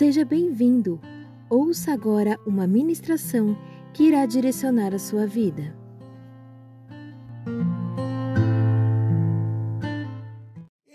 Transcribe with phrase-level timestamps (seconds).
[0.00, 0.98] Seja bem-vindo.
[1.50, 3.54] Ouça agora uma ministração
[3.92, 5.76] que irá direcionar a sua vida.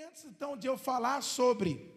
[0.07, 1.88] Antes então de eu falar sobre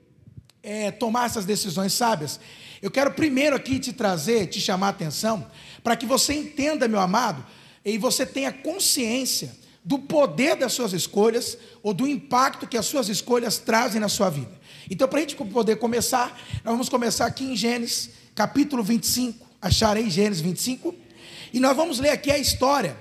[0.62, 2.38] é, tomar essas decisões sábias,
[2.82, 5.50] eu quero primeiro aqui te trazer, te chamar a atenção,
[5.82, 7.42] para que você entenda, meu amado,
[7.82, 9.56] e você tenha consciência
[9.88, 14.28] do poder das suas escolhas ou do impacto que as suas escolhas trazem na sua
[14.28, 14.52] vida.
[14.90, 19.46] Então, para a gente poder começar, nós vamos começar aqui em Gênesis, capítulo 25.
[19.62, 20.94] Acharei Gênesis 25.
[21.54, 22.98] E nós vamos ler aqui a história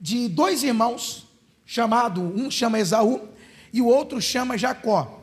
[0.00, 1.26] de dois irmãos,
[1.66, 3.28] chamado um chama Esaú
[3.70, 5.22] e o outro chama Jacó.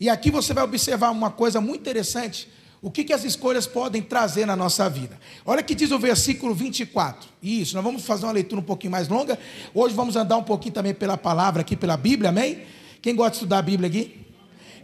[0.00, 2.48] E aqui você vai observar uma coisa muito interessante
[2.82, 5.18] o que, que as escolhas podem trazer na nossa vida?
[5.44, 7.28] Olha que diz o versículo 24.
[7.42, 9.38] Isso, nós vamos fazer uma leitura um pouquinho mais longa.
[9.74, 12.62] Hoje vamos andar um pouquinho também pela palavra aqui, pela Bíblia, amém?
[13.00, 14.26] Quem gosta de estudar a Bíblia aqui?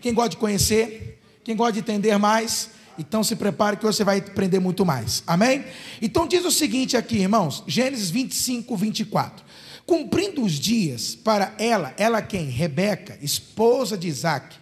[0.00, 1.20] Quem gosta de conhecer?
[1.44, 2.70] Quem gosta de entender mais?
[2.98, 5.22] Então se prepare que você vai aprender muito mais.
[5.26, 5.64] Amém?
[6.00, 9.44] Então diz o seguinte aqui, irmãos, Gênesis 25, 24.
[9.86, 12.48] Cumprindo os dias para ela, ela quem?
[12.48, 14.56] Rebeca, esposa de Isaac,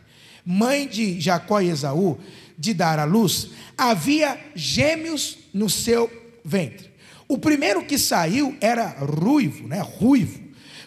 [0.44, 2.18] mãe de Jacó e Esaú,
[2.60, 6.10] de dar à luz, havia gêmeos no seu
[6.44, 6.90] ventre.
[7.26, 9.80] O primeiro que saiu era ruivo, né?
[9.80, 10.38] Ruivo,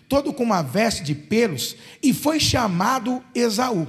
[0.08, 3.88] todo com uma veste de pelos, e foi chamado Esaú.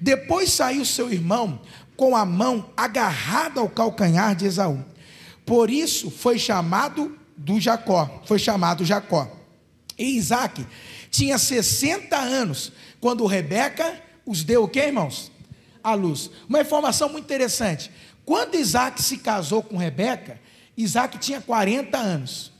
[0.00, 1.60] Depois saiu seu irmão
[1.96, 4.84] com a mão agarrada ao calcanhar de Esaú.
[5.46, 9.30] Por isso foi chamado do Jacó, foi chamado Jacó.
[9.96, 10.66] E Isaac
[11.10, 15.29] tinha 60 anos quando Rebeca os deu o que, irmãos?
[15.82, 16.30] À luz.
[16.48, 17.90] Uma informação muito interessante.
[18.24, 20.40] Quando Isaac se casou com Rebeca,
[20.76, 22.52] Isaac tinha 40 anos.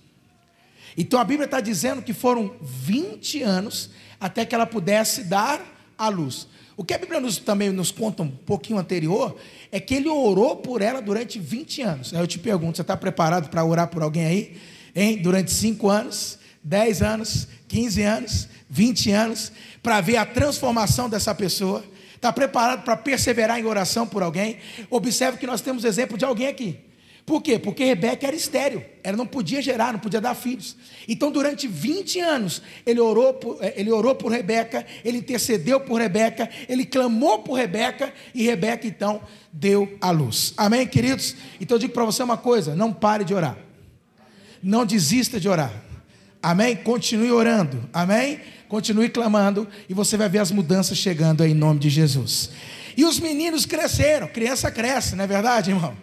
[0.96, 5.64] Então a Bíblia está dizendo que foram 20 anos até que ela pudesse dar
[5.96, 6.46] à luz.
[6.76, 9.36] O que a Bíblia nos, também nos conta um pouquinho anterior
[9.70, 12.14] é que ele orou por ela durante 20 anos.
[12.14, 14.56] Aí eu te pergunto: você está preparado para orar por alguém aí?
[14.94, 15.18] Hein?
[15.22, 21.84] Durante 5 anos, 10 anos, 15 anos, 20 anos, para ver a transformação dessa pessoa?
[22.20, 24.58] Está preparado para perseverar em oração por alguém?
[24.90, 26.78] Observe que nós temos exemplo de alguém aqui.
[27.24, 27.58] Por quê?
[27.58, 30.76] Porque Rebeca era estéreo, ela não podia gerar, não podia dar filhos.
[31.08, 35.98] Então, durante 20 anos, ele orou por, eh, ele orou por Rebeca, ele intercedeu por
[35.98, 40.52] Rebeca, ele clamou por Rebeca, e Rebeca então deu a luz.
[40.58, 41.34] Amém, queridos?
[41.58, 43.56] Então, eu digo para você uma coisa: não pare de orar,
[44.62, 45.72] não desista de orar.
[46.42, 46.76] Amém?
[46.76, 47.88] Continue orando.
[47.94, 48.40] Amém?
[48.70, 52.50] Continue clamando e você vai ver as mudanças chegando aí em nome de Jesus.
[52.96, 55.96] E os meninos cresceram, criança cresce, não é verdade, irmão?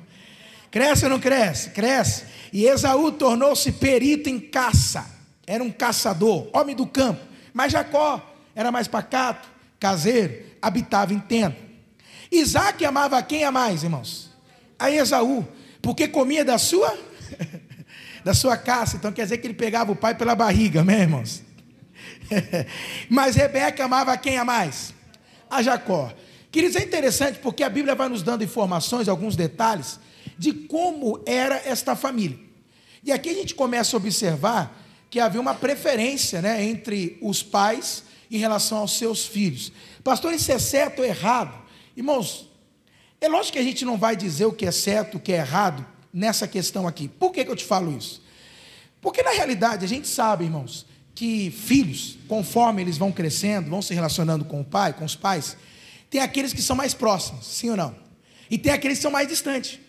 [0.69, 1.69] Cresce ou não cresce?
[1.69, 2.25] Cresce.
[2.51, 5.09] E Esaú tornou-se perito em caça.
[5.47, 7.21] Era um caçador, homem do campo.
[7.53, 9.47] Mas Jacó era mais pacato,
[9.79, 11.55] caseiro, habitava em tenda.
[12.29, 14.29] Isaac amava quem a mais, irmãos?
[14.77, 15.47] A Esaú,
[15.81, 16.93] porque comia da sua
[18.25, 18.97] da sua caça.
[18.97, 21.46] Então quer dizer que ele pegava o pai pela barriga, amém, irmãos?
[23.09, 24.93] Mas Rebeca amava quem a mais?
[25.49, 26.13] A Jacó.
[26.51, 29.99] Queridos, é interessante porque a Bíblia vai nos dando informações, alguns detalhes,
[30.37, 32.39] de como era esta família.
[33.03, 38.03] E aqui a gente começa a observar que havia uma preferência né, entre os pais
[38.29, 39.71] em relação aos seus filhos.
[40.03, 41.57] Pastor, isso é certo ou errado?
[41.95, 42.49] Irmãos,
[43.19, 45.37] é lógico que a gente não vai dizer o que é certo, o que é
[45.37, 47.07] errado nessa questão aqui.
[47.07, 48.21] Por que, que eu te falo isso?
[49.01, 50.85] Porque na realidade a gente sabe, irmãos,
[51.17, 55.57] que filhos, conforme eles vão crescendo, vão se relacionando com o pai, com os pais,
[56.11, 57.95] tem aqueles que são mais próximos, sim ou não?
[58.51, 59.79] E tem aqueles que são mais distantes.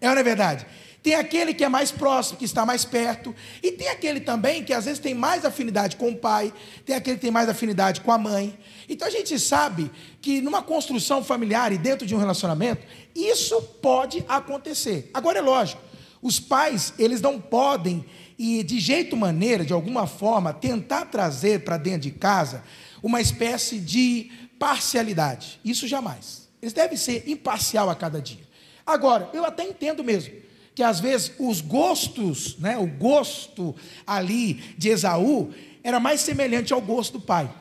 [0.00, 0.64] É ou não é verdade?
[1.02, 4.72] Tem aquele que é mais próximo, que está mais perto, e tem aquele também que
[4.72, 6.54] às vezes tem mais afinidade com o pai,
[6.86, 8.56] tem aquele que tem mais afinidade com a mãe.
[8.88, 9.90] Então a gente sabe
[10.22, 15.10] que numa construção familiar e dentro de um relacionamento, isso pode acontecer.
[15.12, 15.82] Agora é lógico,
[16.22, 18.04] os pais, eles não podem
[18.42, 22.64] e de jeito maneira, de alguma forma, tentar trazer para dentro de casa
[23.02, 25.60] uma espécie de parcialidade.
[25.62, 26.48] Isso jamais.
[26.62, 28.40] Eles devem ser imparcial a cada dia.
[28.86, 30.32] Agora, eu até entendo mesmo
[30.74, 33.76] que às vezes os gostos, né, o gosto
[34.06, 35.52] ali de Esaú
[35.84, 37.52] era mais semelhante ao gosto do pai.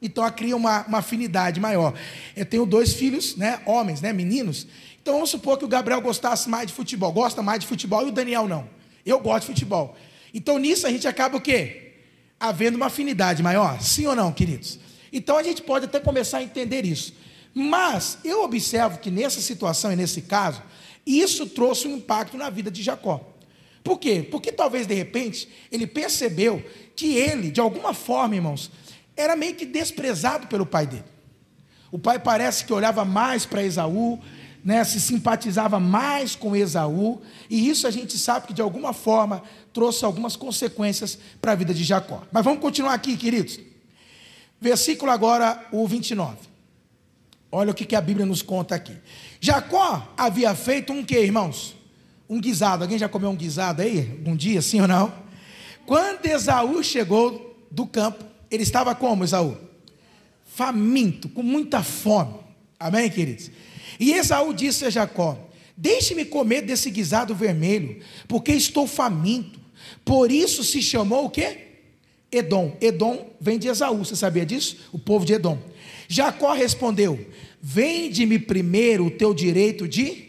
[0.00, 1.92] Então cria uma, uma afinidade maior.
[2.34, 4.66] Eu tenho dois filhos, né, homens, né, meninos.
[5.02, 8.08] Então vamos supor que o Gabriel gostasse mais de futebol, gosta mais de futebol e
[8.08, 8.77] o Daniel não.
[9.08, 9.96] Eu gosto de futebol.
[10.32, 11.92] Então nisso a gente acaba o quê?
[12.38, 14.78] Havendo uma afinidade maior, sim ou não, queridos?
[15.12, 17.14] Então a gente pode até começar a entender isso.
[17.54, 20.62] Mas eu observo que nessa situação e nesse caso,
[21.06, 23.26] isso trouxe um impacto na vida de Jacó.
[23.82, 24.26] Por quê?
[24.30, 26.62] Porque talvez de repente ele percebeu
[26.94, 28.70] que ele, de alguma forma, irmãos,
[29.16, 31.04] era meio que desprezado pelo pai dele.
[31.90, 34.20] O pai parece que olhava mais para Esaú,
[34.68, 39.42] né, se simpatizava mais com Esaú, e isso a gente sabe que de alguma forma
[39.72, 42.22] trouxe algumas consequências para a vida de Jacó.
[42.30, 43.58] Mas vamos continuar aqui, queridos.
[44.60, 46.36] Versículo agora, o 29.
[47.50, 48.94] Olha o que, que a Bíblia nos conta aqui.
[49.40, 51.74] Jacó havia feito um que, irmãos?
[52.28, 52.84] Um guisado.
[52.84, 54.22] Alguém já comeu um guisado aí?
[54.26, 55.10] Um dia, sim ou não?
[55.86, 59.56] Quando Esaú chegou do campo, ele estava como, Esaú?
[60.44, 62.47] Faminto, com muita fome.
[62.78, 63.50] Amém, queridos?
[63.98, 65.38] E Esaú disse a Jacó:
[65.76, 69.58] Deixe-me comer desse guisado vermelho, porque estou faminto.
[70.04, 71.58] Por isso se chamou o quê?
[72.30, 72.76] Edom.
[72.80, 74.76] Edom vem de Esaú, você sabia disso?
[74.92, 75.58] O povo de Edom.
[76.06, 77.18] Jacó respondeu:
[77.60, 80.28] Vende-me primeiro o teu direito de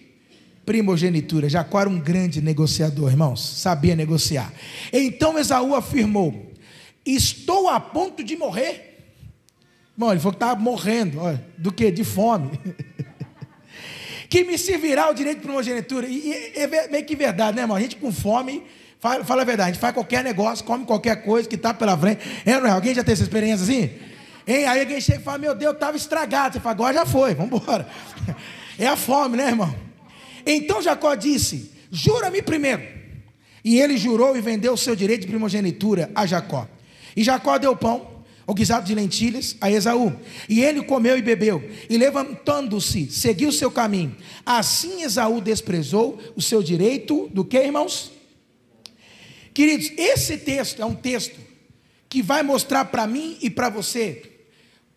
[0.66, 1.50] primogenitura.
[1.50, 4.52] Jacó era um grande negociador, irmãos, sabia negociar.
[4.92, 6.52] Então Esaú afirmou:
[7.06, 8.89] Estou a ponto de morrer.
[10.00, 11.92] Irmão, ele falou que estava morrendo, olha, do que?
[11.92, 12.58] De fome.
[14.30, 16.08] que me servirá o direito de primogenitura.
[16.08, 17.76] E, é meio que verdade, né, irmão?
[17.76, 18.64] A gente com fome,
[18.98, 21.98] fala, fala a verdade, a gente faz qualquer negócio, come qualquer coisa que está pela
[21.98, 22.22] frente.
[22.46, 22.72] É, não é?
[22.72, 23.90] Alguém já teve essa experiência assim?
[24.48, 24.66] Hein?
[24.68, 26.54] Aí alguém chega e fala, meu Deus, estava estragado.
[26.54, 27.86] Você fala, agora já foi, vamos embora.
[28.80, 29.76] É a fome, né, irmão?
[30.46, 32.82] Então Jacó disse: Jura-me primeiro.
[33.62, 36.66] E ele jurou e vendeu o seu direito de primogenitura a Jacó.
[37.14, 38.19] E Jacó deu pão
[38.50, 40.12] o guisado de lentilhas a Esaú.
[40.50, 44.18] E ele comeu e bebeu, e levantando-se, seguiu seu caminho.
[44.44, 48.12] Assim Esaú desprezou o seu direito do que, irmãos?
[49.54, 51.40] Queridos, esse texto é um texto
[52.10, 54.40] que vai mostrar para mim e para você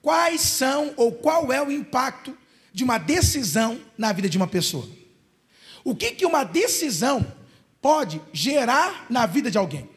[0.01, 2.35] quais são ou qual é o impacto
[2.73, 4.89] de uma decisão na vida de uma pessoa.
[5.85, 7.27] O que, que uma decisão
[7.83, 9.91] pode gerar na vida de alguém.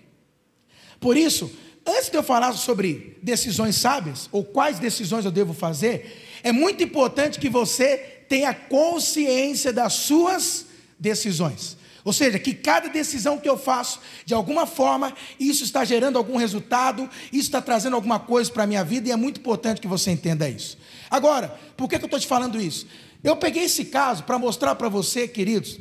[0.99, 1.49] Por isso,
[1.85, 6.83] Antes de eu falar sobre decisões sábias, ou quais decisões eu devo fazer, é muito
[6.83, 7.97] importante que você
[8.27, 10.65] tenha consciência das suas
[10.99, 11.77] decisões.
[12.03, 16.37] Ou seja, que cada decisão que eu faço, de alguma forma, isso está gerando algum
[16.37, 19.87] resultado, isso está trazendo alguma coisa para a minha vida, e é muito importante que
[19.87, 20.77] você entenda isso.
[21.09, 22.87] Agora, por que, que eu estou te falando isso?
[23.23, 25.79] Eu peguei esse caso para mostrar para você, queridos,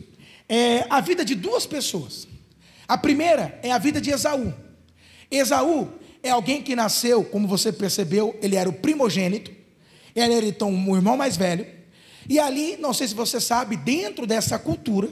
[0.49, 2.27] é, a vida de duas pessoas.
[2.89, 4.53] A primeira é a vida de Esaú.
[5.37, 5.89] Esaú
[6.23, 9.51] é alguém que nasceu, como você percebeu, ele era o primogênito,
[10.15, 11.67] ele era então o irmão mais velho,
[12.29, 15.11] e ali, não sei se você sabe, dentro dessa cultura,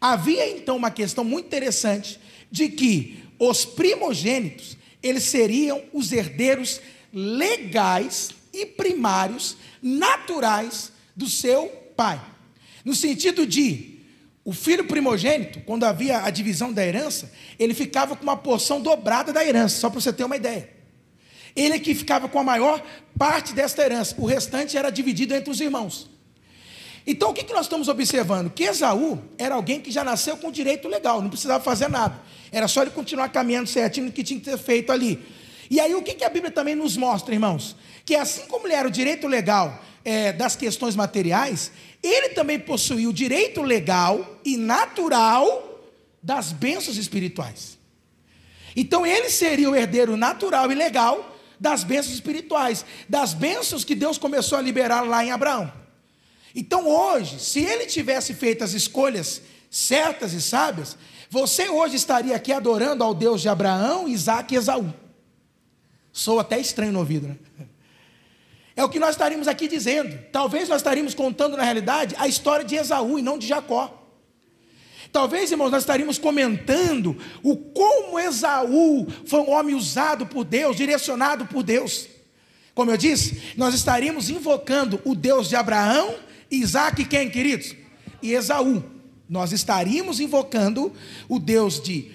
[0.00, 2.18] havia então uma questão muito interessante
[2.50, 6.80] de que os primogênitos, eles seriam os herdeiros
[7.12, 12.20] legais e primários, naturais do seu pai.
[12.84, 13.97] No sentido de
[14.48, 19.30] o filho primogênito, quando havia a divisão da herança, ele ficava com uma porção dobrada
[19.30, 20.70] da herança, só para você ter uma ideia.
[21.54, 22.82] Ele é que ficava com a maior
[23.18, 26.08] parte desta herança, o restante era dividido entre os irmãos.
[27.06, 28.48] Então o que, que nós estamos observando?
[28.48, 32.18] Que Esaú era alguém que já nasceu com direito legal, não precisava fazer nada,
[32.50, 35.22] era só ele continuar caminhando certinho no que tinha que ter feito ali.
[35.70, 37.76] E aí o que, que a Bíblia também nos mostra, irmãos?
[38.02, 41.70] Que assim como ele era o direito legal é, das questões materiais,
[42.02, 45.82] ele também possuía o direito legal e natural
[46.22, 47.78] das bênçãos espirituais.
[48.76, 54.18] Então ele seria o herdeiro natural e legal das bênçãos espirituais, das bênçãos que Deus
[54.18, 55.72] começou a liberar lá em Abraão.
[56.54, 60.96] Então hoje, se ele tivesse feito as escolhas certas e sábias,
[61.30, 64.92] você hoje estaria aqui adorando ao Deus de Abraão, Isaac e Esaú.
[66.12, 67.36] Sou até estranho no ouvido, né?
[68.78, 70.16] É o que nós estaríamos aqui dizendo.
[70.30, 74.08] Talvez nós estaríamos contando, na realidade, a história de Esaú e não de Jacó.
[75.10, 81.44] Talvez, irmãos, nós estaríamos comentando o como Esaú foi um homem usado por Deus, direcionado
[81.46, 82.06] por Deus.
[82.72, 86.14] Como eu disse, nós estaríamos invocando o Deus de Abraão,
[86.48, 87.74] Isaac e quem, queridos?
[88.22, 88.84] E Esaú.
[89.28, 90.92] Nós estaríamos invocando
[91.28, 92.12] o Deus de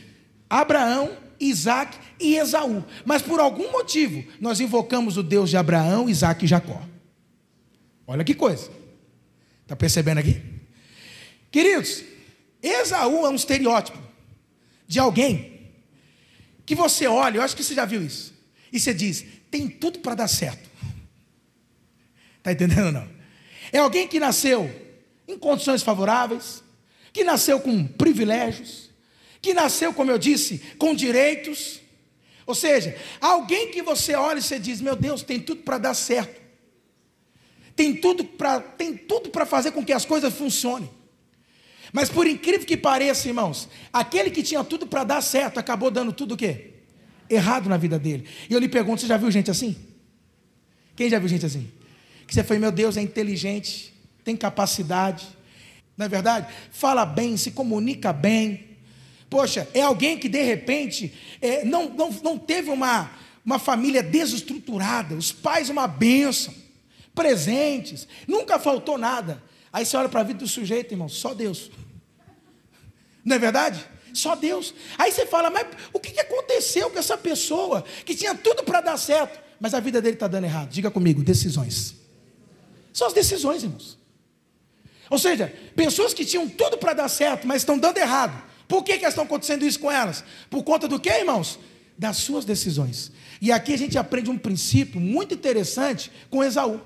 [0.50, 1.12] Abraão,
[1.43, 2.83] Isaac e Esaú.
[3.05, 6.81] Mas por algum motivo, nós invocamos o Deus de Abraão, Isaac e Jacó.
[8.07, 8.69] Olha que coisa.
[9.63, 10.41] Está percebendo aqui?
[11.51, 12.03] Queridos,
[12.62, 13.97] Esaú é um estereótipo
[14.88, 15.71] de alguém
[16.65, 18.33] que você olha, eu acho que você já viu isso,
[18.71, 20.69] e você diz: tem tudo para dar certo.
[22.38, 23.07] Está entendendo ou não?
[23.71, 24.69] É alguém que nasceu
[25.27, 26.63] em condições favoráveis,
[27.12, 28.89] que nasceu com privilégios,
[29.43, 31.81] que nasceu, como eu disse, com direitos.
[32.47, 35.93] Ou seja, alguém que você olha e você diz: Meu Deus, tem tudo para dar
[35.93, 36.41] certo.
[37.75, 40.89] Tem tudo para tem tudo para fazer com que as coisas funcionem.
[41.91, 46.13] Mas por incrível que pareça, irmãos, aquele que tinha tudo para dar certo acabou dando
[46.13, 46.75] tudo o quê?
[47.29, 48.25] Errado na vida dele.
[48.50, 49.75] E eu lhe pergunto: você já viu gente assim?
[50.95, 51.69] Quem já viu gente assim?
[52.25, 55.27] Que você foi, meu Deus, é inteligente, tem capacidade,
[55.97, 56.47] Não é verdade?
[56.71, 58.72] Fala bem, se comunica bem.
[59.33, 61.11] Poxa, é alguém que de repente
[61.41, 63.09] é, não, não, não teve uma,
[63.43, 66.53] uma família desestruturada, os pais uma bênção,
[67.15, 69.41] presentes, nunca faltou nada.
[69.71, 71.71] Aí você olha para a vida do sujeito, irmão, só Deus.
[73.25, 73.83] Não é verdade?
[74.13, 74.71] Só Deus.
[74.99, 78.97] Aí você fala, mas o que aconteceu com essa pessoa que tinha tudo para dar
[78.97, 80.69] certo, mas a vida dele está dando errado?
[80.69, 81.95] Diga comigo, decisões.
[82.93, 83.97] São as decisões, irmãos.
[85.09, 88.52] Ou seja, pessoas que tinham tudo para dar certo, mas estão dando errado.
[88.67, 90.24] Por que, que estão acontecendo isso com elas?
[90.50, 91.60] Por conta do que, irmãos?
[91.98, 93.12] Das suas decisões.
[93.41, 96.82] E aqui a gente aprende um princípio muito interessante com Esaú.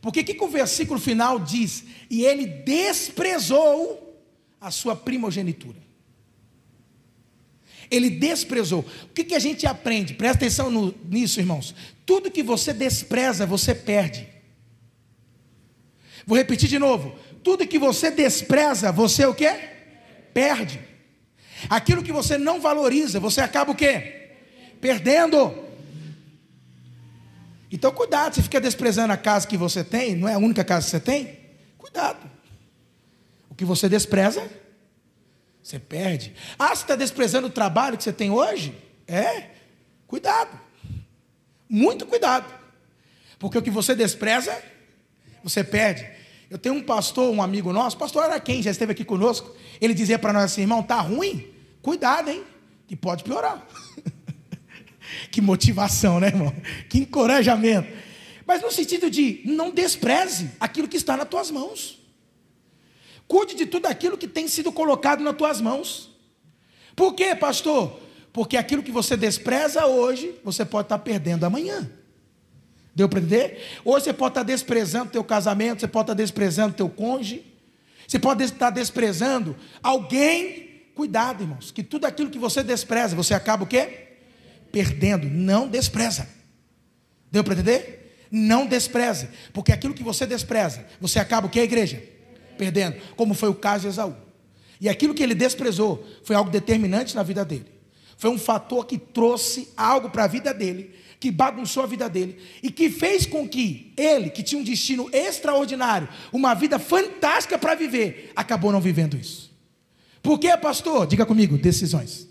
[0.00, 1.84] Porque o que, que o versículo final diz?
[2.10, 4.20] E ele desprezou
[4.60, 5.78] a sua primogenitura.
[7.90, 8.80] Ele desprezou.
[9.04, 10.14] O que, que a gente aprende?
[10.14, 11.74] Presta atenção no, nisso, irmãos.
[12.06, 14.28] Tudo que você despreza, você perde.
[16.26, 17.14] Vou repetir de novo.
[17.42, 19.52] Tudo que você despreza, você o quê?
[20.32, 20.80] Perde.
[21.68, 24.30] Aquilo que você não valoriza, você acaba o quê?
[24.80, 25.54] Perdendo.
[27.70, 30.84] Então cuidado, você fica desprezando a casa que você tem, não é a única casa
[30.84, 31.38] que você tem?
[31.78, 32.30] Cuidado.
[33.48, 34.46] O que você despreza,
[35.62, 36.34] você perde.
[36.58, 38.74] Ah, você está desprezando o trabalho que você tem hoje?
[39.06, 39.50] É?
[40.06, 40.58] Cuidado.
[41.68, 42.52] Muito cuidado.
[43.38, 44.56] Porque o que você despreza,
[45.42, 46.08] você perde.
[46.50, 49.56] Eu tenho um pastor, um amigo nosso, pastor Araquém, já esteve aqui conosco.
[49.80, 51.51] Ele dizia para nós assim, irmão, tá ruim?
[51.82, 52.44] Cuidado, hein?
[52.86, 53.66] Que pode piorar.
[55.30, 56.54] que motivação, né, irmão?
[56.88, 57.88] Que encorajamento.
[58.46, 61.98] Mas no sentido de não despreze aquilo que está nas tuas mãos.
[63.26, 66.10] Cuide de tudo aquilo que tem sido colocado nas tuas mãos.
[66.94, 67.98] Por quê, pastor?
[68.32, 71.90] Porque aquilo que você despreza hoje, você pode estar perdendo amanhã.
[72.94, 73.62] Deu para entender?
[73.84, 77.44] Hoje você pode estar desprezando teu casamento, você pode estar desprezando teu cônjuge,
[78.06, 80.71] você pode estar desprezando alguém.
[81.02, 84.18] Cuidado, irmãos, que tudo aquilo que você despreza, você acaba o quê?
[84.70, 85.28] Perdendo.
[85.28, 86.28] Não despreza.
[87.28, 88.28] Deu para entender?
[88.30, 92.00] Não despreze, porque aquilo que você despreza, você acaba o que, igreja?
[92.56, 94.14] perdendo, como foi o caso de Esaú.
[94.80, 97.66] E aquilo que ele desprezou foi algo determinante na vida dele.
[98.16, 102.38] Foi um fator que trouxe algo para a vida dele, que bagunçou a vida dele
[102.62, 107.74] e que fez com que ele, que tinha um destino extraordinário, uma vida fantástica para
[107.74, 109.51] viver, acabou não vivendo isso.
[110.22, 111.06] Por quê, pastor?
[111.06, 112.28] Diga comigo, decisões.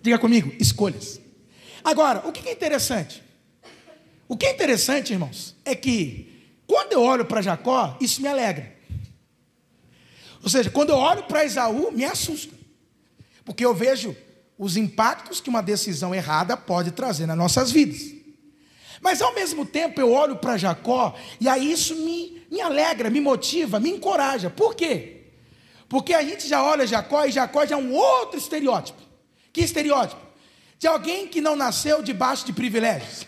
[0.00, 1.20] Diga comigo, escolhas.
[1.82, 3.22] Agora, o que é interessante?
[4.28, 6.32] O que é interessante, irmãos, é que
[6.66, 8.74] quando eu olho para Jacó, isso me alegra.
[10.42, 12.54] Ou seja, quando eu olho para Esaú, me assusta.
[13.44, 14.16] Porque eu vejo
[14.58, 18.14] os impactos que uma decisão errada pode trazer nas nossas vidas.
[19.00, 23.20] Mas ao mesmo tempo eu olho para Jacó e aí isso me, me alegra, me
[23.20, 24.48] motiva, me encoraja.
[24.48, 25.15] Por quê?
[25.88, 29.00] Porque a gente já olha Jacó e Jacó já é um outro estereótipo.
[29.52, 30.20] Que estereótipo?
[30.78, 33.26] De alguém que não nasceu debaixo de privilégios.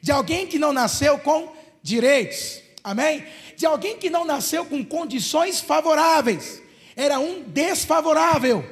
[0.00, 2.60] De alguém que não nasceu com direitos.
[2.82, 3.24] Amém?
[3.56, 6.62] de alguém que não nasceu com condições favoráveis,
[6.96, 8.64] era um desfavorável,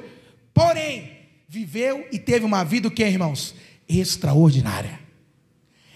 [0.53, 1.11] porém,
[1.47, 3.53] viveu e teve uma vida, o que, irmãos?
[3.87, 4.99] Extraordinária.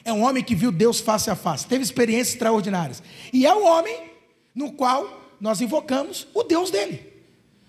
[0.04, 3.66] É um homem que viu Deus face a face, teve experiências extraordinárias, e é o
[3.66, 4.12] homem
[4.56, 7.13] no qual nós invocamos o Deus dele.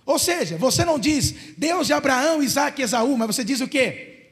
[0.04, 3.68] Ou seja, você não diz Deus de Abraão, Isaac e Esaú, mas você diz o
[3.68, 4.30] que?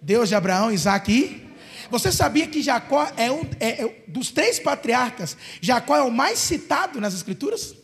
[0.00, 1.50] Deus de Abraão, Isaac e
[1.90, 6.38] você sabia que Jacó é um é, é, dos três patriarcas, Jacó é o mais
[6.38, 7.74] citado nas Escrituras?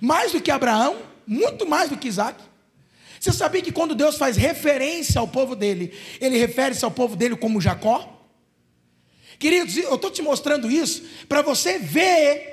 [0.00, 2.40] Mais do que Abraão, muito mais do que Isaac.
[3.18, 7.36] Você sabia que quando Deus faz referência ao povo dele, ele refere-se ao povo dele
[7.36, 8.08] como Jacó?
[9.38, 12.51] Queridos, eu estou te mostrando isso para você ver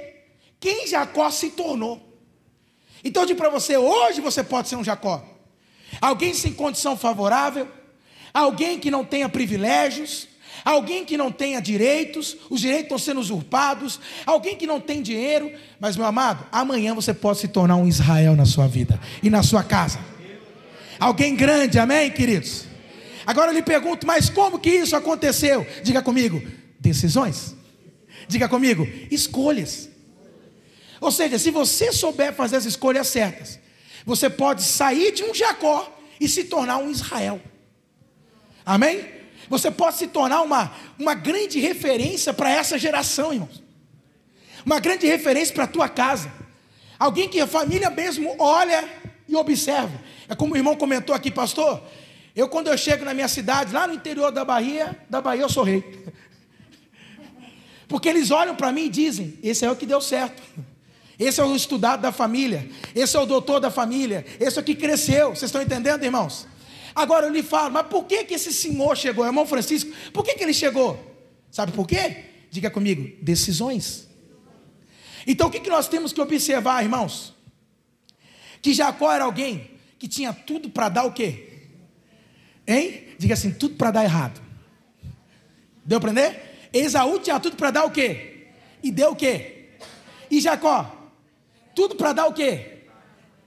[0.59, 2.05] quem Jacó se tornou.
[3.03, 5.23] Então eu digo para você, hoje você pode ser um Jacó.
[6.01, 7.67] Alguém sem condição favorável,
[8.33, 10.27] alguém que não tenha privilégios,
[10.63, 15.51] alguém que não tenha direitos, os direitos estão sendo usurpados, alguém que não tem dinheiro,
[15.79, 19.41] mas meu amado, amanhã você pode se tornar um Israel na sua vida e na
[19.41, 19.99] sua casa.
[20.99, 22.65] Alguém grande, amém, queridos?
[23.25, 25.65] Agora eu lhe pergunto, mas como que isso aconteceu?
[25.83, 26.41] Diga comigo,
[26.79, 27.55] decisões.
[28.27, 29.88] Diga comigo, escolhas.
[30.99, 33.59] Ou seja, se você souber fazer as escolhas certas,
[34.05, 37.41] você pode sair de um Jacó e se tornar um Israel.
[38.65, 39.07] Amém?
[39.49, 43.63] Você pode se tornar uma, uma grande referência para essa geração, irmãos.
[44.65, 46.31] Uma grande referência para a tua casa.
[46.99, 48.87] Alguém que a família mesmo olha
[49.27, 49.99] e observa.
[50.27, 51.81] É como o irmão comentou aqui, pastor.
[52.35, 55.49] Eu, quando eu chego na minha cidade, lá no interior da Bahia, da Bahia eu
[55.49, 55.83] sou rei.
[57.87, 60.41] Porque eles olham para mim e dizem: esse é o que deu certo.
[61.19, 62.69] Esse é o estudado da família.
[62.95, 64.25] Esse é o doutor da família.
[64.39, 65.31] Esse é o que cresceu.
[65.31, 66.47] Vocês estão entendendo, irmãos?
[66.95, 69.25] Agora eu lhe falo, mas por que, que esse senhor chegou?
[69.25, 70.97] Irmão Francisco, por que, que ele chegou?
[71.51, 72.23] Sabe por quê?
[72.49, 74.07] Diga comigo: decisões.
[75.27, 77.33] Então o que, que nós temos que observar, irmãos?
[78.61, 81.49] Que Jacó era alguém que tinha tudo para dar o quê?
[82.65, 83.03] Hein?
[83.17, 84.41] Diga assim: tudo para dar errado.
[85.83, 86.69] Deu para entender?
[86.71, 88.47] Esaú tinha tudo para dar o quê?
[88.81, 89.69] E deu o quê?
[90.31, 90.98] E Jacó?
[91.75, 92.79] Tudo para dar o quê?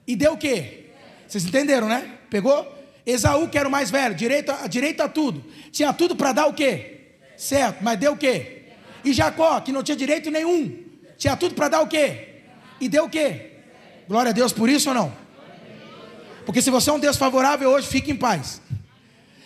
[0.06, 0.86] E deu o quê?
[1.26, 2.18] Vocês entenderam, né?
[2.28, 2.80] Pegou?
[3.04, 5.44] Esaú, que era o mais velho, direito a, direito a tudo.
[5.70, 7.00] Tinha tudo para dar o quê?
[7.36, 8.62] Certo, mas deu o quê?
[9.04, 10.78] E Jacó, que não tinha direito nenhum,
[11.18, 12.42] tinha tudo para dar o quê?
[12.80, 13.52] E deu o quê?
[14.08, 15.12] Glória a Deus por isso ou não?
[16.44, 18.60] Porque se você é um Deus favorável hoje, fique em paz.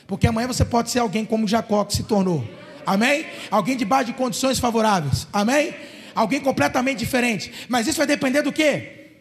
[0.06, 2.46] Porque amanhã você pode ser alguém como Jacó que se tornou.
[2.84, 3.26] Amém?
[3.50, 5.26] Alguém debaixo de condições favoráveis.
[5.32, 5.74] Amém?
[6.16, 7.52] Alguém completamente diferente.
[7.68, 9.18] Mas isso vai depender do quê?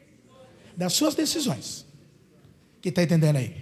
[0.77, 1.85] Das suas decisões.
[2.81, 3.53] Que está entendendo aí?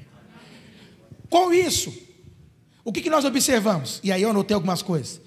[1.32, 1.92] Com isso,
[2.86, 4.00] o que, que nós observamos?
[4.04, 5.20] E aí eu anotei algumas coisas.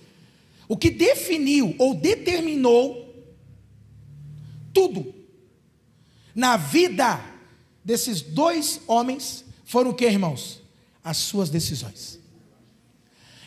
[0.69, 3.05] O que definiu ou determinou
[4.73, 5.13] tudo
[6.33, 7.21] na vida
[7.85, 10.63] desses dois homens foram o que, irmãos?
[11.03, 12.21] As suas decisões.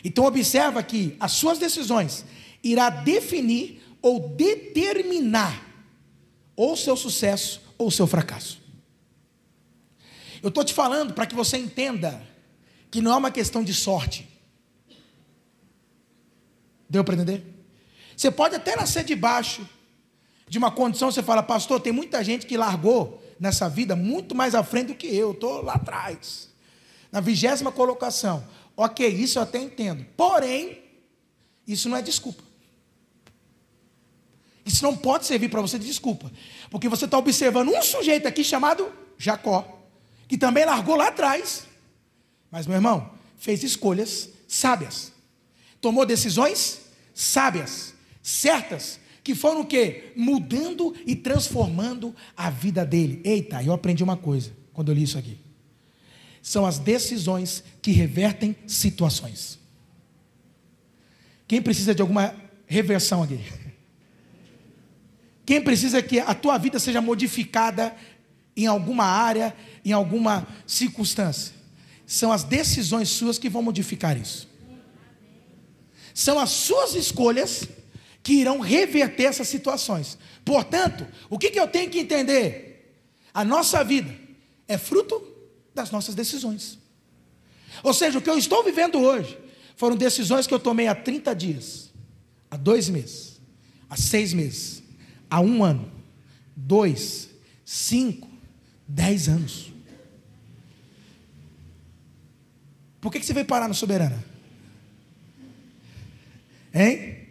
[0.04, 2.26] Então observa que as suas decisões
[2.62, 5.66] irá definir ou determinar
[6.56, 8.60] ou seu sucesso ou seu fracasso.
[10.42, 12.22] Eu estou te falando para que você entenda
[12.90, 14.28] que não é uma questão de sorte.
[16.90, 17.46] Deu para entender?
[18.16, 19.68] Você pode até nascer debaixo
[20.48, 24.56] de uma condição, você fala, pastor, tem muita gente que largou nessa vida muito mais
[24.56, 26.50] à frente do que eu, estou lá atrás,
[27.12, 28.44] na vigésima colocação.
[28.76, 30.06] Ok, isso eu até entendo.
[30.18, 30.82] Porém,
[31.68, 32.49] isso não é desculpa.
[34.70, 36.32] Isso não pode servir para você de desculpa.
[36.70, 39.84] Porque você está observando um sujeito aqui chamado Jacó,
[40.28, 41.66] que também largou lá atrás.
[42.52, 45.12] Mas, meu irmão, fez escolhas sábias.
[45.82, 46.82] Tomou decisões
[47.16, 50.14] sábias, certas, que foram o quê?
[50.16, 53.22] Mudando e transformando a vida dele.
[53.26, 55.40] Eita, eu aprendi uma coisa quando eu li isso aqui.
[56.44, 59.58] São as decisões que revertem situações.
[61.48, 62.36] Quem precisa de alguma
[62.68, 63.40] reversão aqui?
[65.50, 67.96] Quem precisa que a tua vida seja modificada
[68.56, 71.56] em alguma área, em alguma circunstância?
[72.06, 74.48] São as decisões suas que vão modificar isso.
[76.14, 77.68] São as suas escolhas
[78.22, 80.20] que irão reverter essas situações.
[80.46, 83.02] Portanto, o que, que eu tenho que entender?
[83.34, 84.16] A nossa vida
[84.68, 85.20] é fruto
[85.74, 86.78] das nossas decisões.
[87.82, 89.36] Ou seja, o que eu estou vivendo hoje
[89.76, 91.90] foram decisões que eu tomei há 30 dias,
[92.52, 93.42] há dois meses,
[93.90, 94.84] há seis meses,
[95.30, 95.90] há um ano,
[96.56, 97.30] dois,
[97.64, 98.28] cinco,
[98.88, 99.72] dez anos.
[103.00, 104.24] Por que, que você veio parar no Soberana?
[106.74, 107.28] Hein?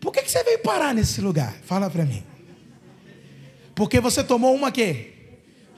[0.00, 1.52] Por que, que você veio parar nesse lugar?
[1.62, 2.22] Fala para mim.
[3.74, 5.12] Porque você tomou uma quê?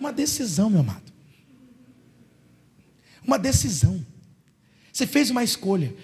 [0.00, 1.12] Uma decisão, meu amado.
[3.22, 4.04] Uma decisão.
[4.92, 5.94] Você fez uma escolha.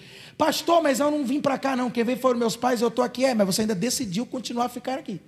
[0.41, 1.91] Pastor, mas eu não vim para cá não.
[1.91, 3.23] Quem veio foram meus pais, eu estou aqui.
[3.23, 5.21] É, mas você ainda decidiu continuar a ficar aqui.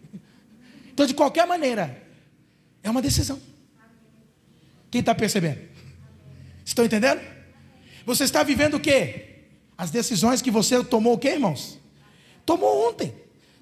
[0.92, 2.02] Então, de qualquer maneira,
[2.82, 3.40] é uma decisão.
[4.90, 5.60] Quem está percebendo?
[6.66, 7.22] Estão entendendo?
[8.08, 9.44] Você está vivendo o quê?
[9.78, 11.78] As decisões que você tomou o quê, irmãos?
[12.44, 13.14] Tomou ontem,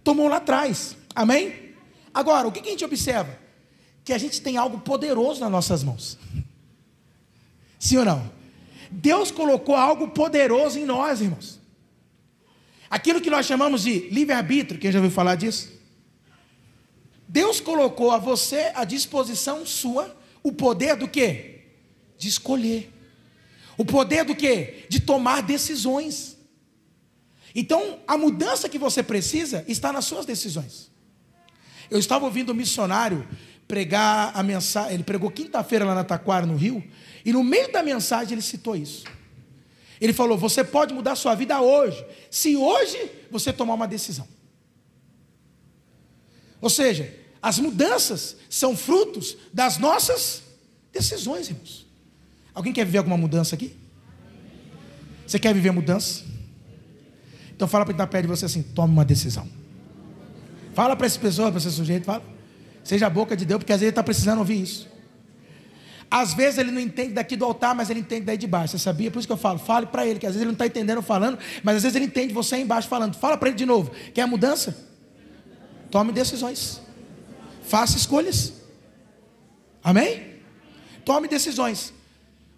[0.06, 0.96] tomou lá atrás.
[1.14, 1.74] Amém?
[2.14, 3.38] Agora, o que a gente observa?
[4.06, 6.18] Que a gente tem algo poderoso nas nossas mãos.
[7.78, 8.41] Sim ou não?
[8.92, 11.60] Deus colocou algo poderoso em nós, irmãos.
[12.90, 15.72] Aquilo que nós chamamos de livre-arbítrio, quem já ouviu falar disso?
[17.28, 21.62] Deus colocou a você à disposição sua o poder do quê?
[22.18, 22.92] De escolher.
[23.78, 24.86] O poder do quê?
[24.90, 26.38] De tomar decisões.
[27.56, 30.92] Então, a mudança que você precisa está nas suas decisões.
[31.90, 33.28] Eu estava ouvindo um missionário
[33.72, 36.84] pregar a mensagem, ele pregou quinta-feira lá na Taquara, no Rio,
[37.24, 39.06] e no meio da mensagem ele citou isso.
[40.02, 44.28] Ele falou: Você pode mudar sua vida hoje, se hoje você tomar uma decisão.
[46.60, 50.44] Ou seja, as mudanças são frutos das nossas
[50.92, 51.88] decisões, irmãos.
[52.54, 53.74] Alguém quer viver alguma mudança aqui?
[55.26, 56.26] Você quer viver mudança?
[57.56, 59.48] Então fala para quem está perto de você assim: tome uma decisão.
[60.74, 62.41] Fala para essa pessoa, para esse sujeito, fala.
[62.84, 64.90] Seja a boca de Deus, porque às vezes ele está precisando ouvir isso.
[66.10, 68.78] Às vezes ele não entende daqui do altar, mas ele entende daí de baixo.
[68.78, 69.10] Você sabia?
[69.10, 71.02] Por isso que eu falo, fale para ele, que às vezes ele não está entendendo
[71.02, 73.16] falando, mas às vezes ele entende você aí embaixo falando.
[73.16, 73.92] Fala para ele de novo.
[74.14, 74.76] Quer mudança?
[75.90, 76.82] Tome decisões.
[77.64, 78.54] faça escolhas.
[79.82, 80.36] Amém?
[81.06, 81.94] Tome decisões.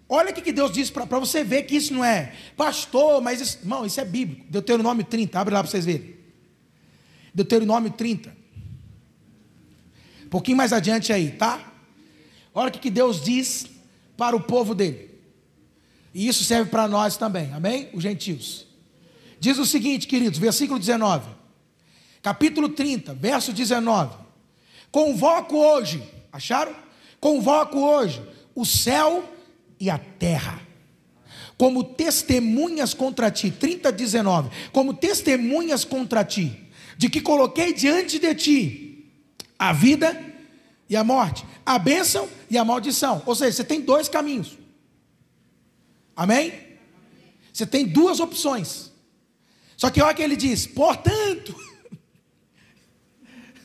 [0.08, 3.58] Olha o que Deus diz para você ver que isso não é pastor, mas isso,
[3.62, 4.44] irmão, isso é bíblico.
[4.50, 6.14] Deuteronômio 30, abre lá para vocês verem.
[7.32, 8.43] Deuteronômio 30.
[10.34, 11.60] Pouquinho mais adiante aí, tá?
[12.52, 13.66] Olha o que Deus diz
[14.16, 15.08] para o povo dele.
[16.12, 17.88] E isso serve para nós também, amém?
[17.94, 18.66] Os gentios.
[19.38, 21.30] Diz o seguinte, queridos, versículo 19,
[22.20, 24.16] capítulo 30, verso 19:
[24.90, 26.74] Convoco hoje, acharam?
[27.20, 28.20] Convoco hoje
[28.56, 29.32] o céu
[29.78, 30.60] e a terra,
[31.56, 36.60] como testemunhas contra ti, 30, 19, como testemunhas contra ti,
[36.98, 38.93] de que coloquei diante de ti
[39.58, 40.34] a vida
[40.88, 43.22] e a morte, a bênção e a maldição.
[43.26, 44.58] Ou seja, você tem dois caminhos.
[46.16, 46.52] Amém?
[47.52, 48.92] Você tem duas opções.
[49.76, 51.54] Só que olha que ele diz: portanto,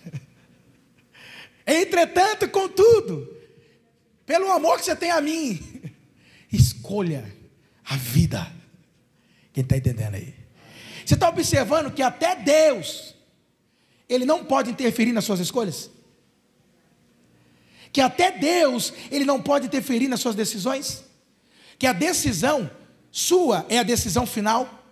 [1.65, 3.36] entretanto, contudo,
[4.25, 5.82] pelo amor que você tem a mim,
[6.52, 7.36] escolha
[7.84, 8.52] a vida.
[9.52, 10.34] Quem está entendendo aí?
[11.06, 13.15] Você está observando que até Deus,
[14.10, 15.89] Ele não pode interferir nas suas escolhas?
[17.93, 21.04] Que até Deus, Ele não pode interferir nas suas decisões?
[21.78, 22.69] Que a decisão
[23.12, 24.84] sua é a decisão final?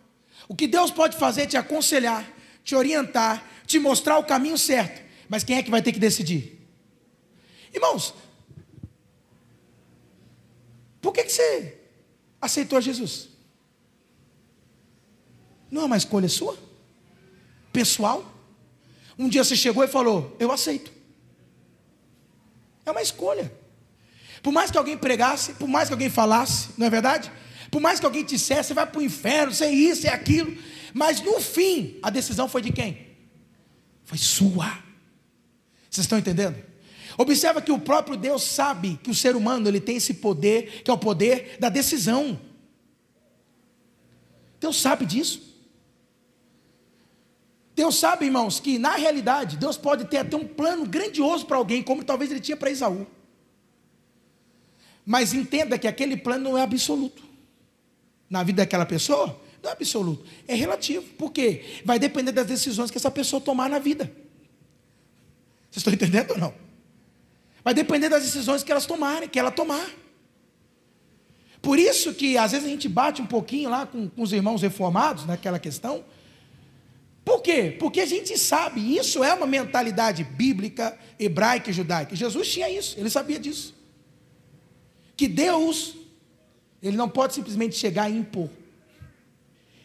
[0.47, 2.25] O que Deus pode fazer é te aconselhar,
[2.63, 5.05] te orientar, te mostrar o caminho certo.
[5.27, 6.57] Mas quem é que vai ter que decidir?
[7.73, 8.13] Irmãos,
[11.01, 11.77] por que, que você
[12.39, 13.29] aceitou Jesus?
[15.69, 16.57] Não é uma escolha sua?
[17.73, 18.36] Pessoal?
[19.17, 20.91] Um dia você chegou e falou: Eu aceito.
[22.85, 23.51] É uma escolha.
[24.41, 27.31] Por mais que alguém pregasse, por mais que alguém falasse, não é verdade?
[27.69, 30.55] Por mais que alguém dissesse, você vai para o inferno, você é isso, é aquilo.
[30.93, 33.07] Mas no fim, a decisão foi de quem?
[34.05, 34.71] Foi sua.
[35.89, 36.55] Vocês estão entendendo?
[37.17, 40.91] Observa que o próprio Deus sabe que o ser humano ele tem esse poder, que
[40.91, 42.39] é o poder da decisão.
[44.59, 45.46] Deus sabe disso.
[47.77, 51.83] Deus sabe, irmãos, que na realidade Deus pode ter até um plano grandioso para alguém,
[51.83, 53.05] como talvez ele tinha para Isaú.
[55.05, 57.21] Mas entenda que aquele plano não é absoluto
[58.27, 61.05] na vida daquela pessoa, não é absoluto, é relativo.
[61.19, 61.81] Por quê?
[61.85, 64.05] Vai depender das decisões que essa pessoa tomar na vida.
[65.69, 66.55] Vocês estão entendendo ou não?
[67.63, 69.87] Vai depender das decisões que elas tomarem, que ela tomar.
[71.61, 74.63] Por isso que às vezes a gente bate um pouquinho lá com, com os irmãos
[74.63, 76.03] reformados naquela questão.
[77.27, 77.75] Por quê?
[77.77, 82.15] Porque a gente sabe, isso é uma mentalidade bíblica, hebraica e judaica.
[82.15, 83.75] Jesus tinha isso, ele sabia disso.
[85.17, 85.93] Que Deus
[86.81, 88.49] ele não pode simplesmente chegar e impor.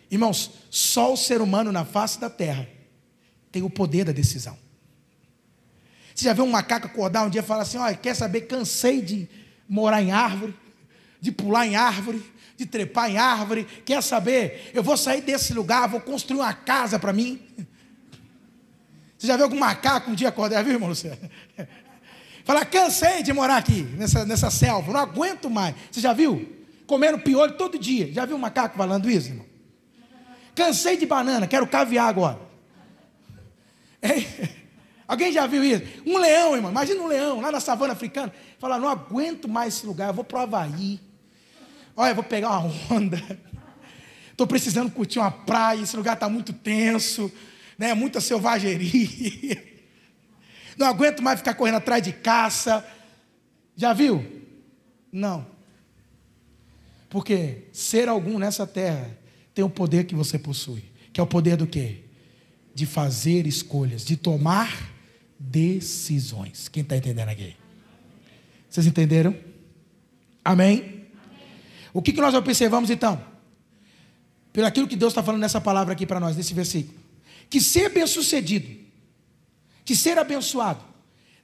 [0.08, 2.68] Irmãos, só o ser humano na face da terra
[3.50, 4.56] tem o poder da decisão.
[6.14, 8.42] Você já viu um macaco acordar um dia e falar assim: olha, quer saber?
[8.42, 9.28] Cansei de
[9.68, 10.54] morar em árvore,
[11.20, 12.22] de pular em árvore,
[12.56, 13.66] de trepar em árvore.
[13.84, 14.70] Quer saber?
[14.74, 17.40] Eu vou sair desse lugar, vou construir uma casa para mim.
[19.18, 21.18] Você já viu algum macaco um dia acordar, viu, irmão Luciano?
[22.44, 25.76] Falar, cansei de morar aqui, nessa, nessa selva, não aguento mais.
[25.90, 26.62] Você já viu?
[26.92, 28.12] comendo piolho todo dia.
[28.12, 29.46] Já viu um macaco falando isso, irmão?
[30.54, 32.38] Cansei de banana, quero caviar agora.
[35.08, 35.82] Alguém já viu isso?
[36.06, 38.30] Um leão, irmão, imagina um leão lá na savana africana.
[38.58, 41.00] Fala, não aguento mais esse lugar, eu vou para o Havaí.
[41.96, 43.22] Olha, vou pegar uma onda.
[44.30, 47.30] Estou precisando curtir uma praia, esse lugar está muito tenso,
[47.78, 47.94] né?
[47.94, 49.62] muita selvageria.
[50.76, 52.84] Não aguento mais ficar correndo atrás de caça.
[53.76, 54.24] Já viu?
[55.12, 55.46] Não.
[57.10, 59.18] Porque ser algum nessa terra
[59.54, 62.04] tem o poder que você possui, que é o poder do quê?
[62.74, 64.90] De fazer escolhas, de tomar
[65.38, 66.68] decisões.
[66.68, 67.54] Quem está entendendo aqui?
[68.68, 69.36] Vocês entenderam?
[70.42, 70.91] Amém?
[71.92, 73.22] O que, que nós observamos então?
[74.52, 76.98] Pelo aquilo que Deus está falando nessa palavra aqui para nós, nesse versículo.
[77.48, 78.68] Que ser bem-sucedido,
[79.84, 80.82] que ser abençoado,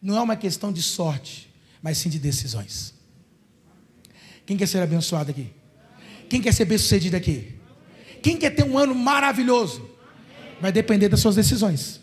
[0.01, 2.95] não é uma questão de sorte, mas sim de decisões.
[4.47, 5.51] Quem quer ser abençoado aqui?
[6.29, 7.55] Quem quer ser bem sucedido aqui?
[8.23, 9.89] Quem quer ter um ano maravilhoso?
[10.61, 12.01] Vai depender das suas decisões.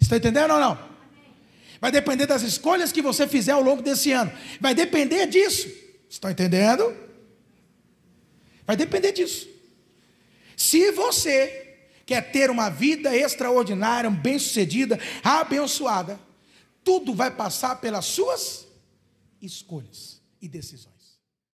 [0.00, 0.78] Está entendendo ou não?
[1.80, 4.32] Vai depender das escolhas que você fizer ao longo desse ano.
[4.60, 5.68] Vai depender disso.
[6.08, 6.96] Está entendendo?
[8.66, 9.48] Vai depender disso.
[10.56, 16.18] Se você quer ter uma vida extraordinária, bem-sucedida, abençoada,
[16.82, 18.66] tudo vai passar pelas suas
[19.40, 20.97] escolhas e decisões.